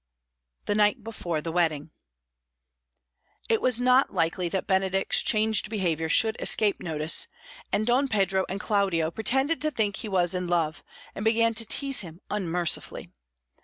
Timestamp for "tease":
11.67-11.99